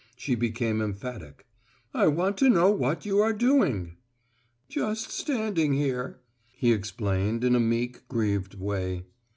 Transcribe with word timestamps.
She 0.15 0.33
became 0.33 0.81
emphatic. 0.81 1.45
"I 1.93 2.07
want 2.07 2.35
to 2.39 2.49
know 2.49 2.71
what 2.71 3.05
you 3.05 3.19
are 3.19 3.33
doing." 3.33 3.97
"Just 4.67 5.11
standing 5.11 5.73
here," 5.73 6.21
he 6.55 6.73
explained 6.73 7.43
in 7.43 7.55
a 7.55 7.59
meek, 7.59 8.07
grieved 8.07 8.55
way. 8.55 9.05